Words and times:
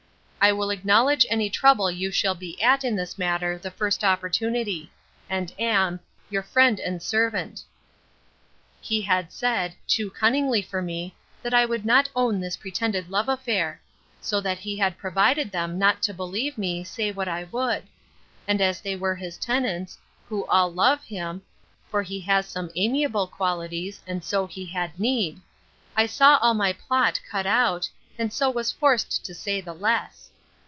I 0.43 0.51
will 0.53 0.71
acknowledge 0.71 1.23
any 1.29 1.51
trouble 1.51 1.91
you 1.91 2.09
shall 2.11 2.33
be 2.33 2.59
at 2.63 2.83
in 2.83 2.95
this 2.95 3.19
matter 3.19 3.59
the 3.59 3.69
first 3.69 4.03
opportunity; 4.03 4.89
and 5.29 5.53
am 5.59 5.99
'Your 6.31 6.41
Friend 6.41 6.79
and 6.79 6.99
Servant.' 6.99 7.61
He 8.81 9.03
had 9.03 9.31
said, 9.31 9.75
too 9.87 10.09
cunningly 10.09 10.63
for 10.63 10.81
me, 10.81 11.13
that 11.43 11.53
I 11.53 11.63
would 11.67 11.85
not 11.85 12.09
own 12.15 12.39
this 12.39 12.57
pretended 12.57 13.11
love 13.11 13.29
affair; 13.29 13.79
so 14.19 14.41
that 14.41 14.57
he 14.57 14.75
had 14.79 14.97
provided 14.97 15.51
them 15.51 15.77
not 15.77 16.01
to 16.01 16.13
believe 16.13 16.57
me, 16.57 16.83
say 16.83 17.11
what 17.11 17.27
I 17.27 17.43
would; 17.43 17.83
and 18.47 18.61
as 18.61 18.81
they 18.81 18.95
were 18.95 19.13
his 19.15 19.37
tenants, 19.37 19.99
who 20.27 20.47
all 20.47 20.73
love 20.73 21.03
him, 21.03 21.43
(for 21.91 22.01
he 22.01 22.19
has 22.21 22.47
some 22.47 22.71
amiable 22.75 23.27
qualities, 23.27 24.01
and 24.07 24.23
so 24.23 24.47
he 24.47 24.65
had 24.65 24.99
need!) 24.99 25.39
I 25.95 26.07
saw 26.07 26.37
all 26.41 26.55
my 26.55 26.73
plot 26.73 27.19
cut 27.29 27.45
out, 27.45 27.87
and 28.17 28.33
so 28.33 28.49
was 28.49 28.71
forced 28.71 29.23
to 29.25 29.35
say 29.35 29.61
the 29.61 29.73
less. 29.75 30.29